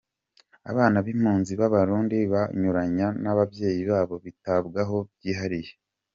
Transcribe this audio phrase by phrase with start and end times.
[0.71, 5.71] Abana b’impunzi z’Abarundi baburanye n’ababyeyi babo bitabwaho byihariye.